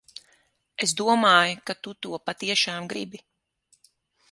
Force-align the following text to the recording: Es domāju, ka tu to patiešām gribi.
Es 0.85 0.93
domāju, 1.01 1.59
ka 1.69 1.77
tu 1.87 1.95
to 2.07 2.21
patiešām 2.31 2.91
gribi. 2.95 3.23